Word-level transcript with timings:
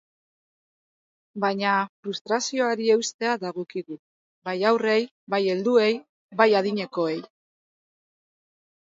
Baina 1.41 1.73
frustrazioari 2.05 2.87
eustea 2.93 3.35
dagokigu, 3.43 3.97
bai 4.49 4.55
haurrei, 4.69 5.01
bai 5.35 5.41
helduei, 5.51 5.91
bai 6.41 6.49
adinekoei. 6.61 7.19